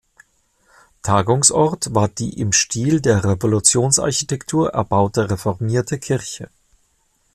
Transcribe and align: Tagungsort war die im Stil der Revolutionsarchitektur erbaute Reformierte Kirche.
Tagungsort 1.03 1.93
war 1.93 2.07
die 2.07 2.39
im 2.39 2.53
Stil 2.53 3.01
der 3.01 3.23
Revolutionsarchitektur 3.23 4.71
erbaute 4.71 5.29
Reformierte 5.29 5.99
Kirche. 5.99 6.49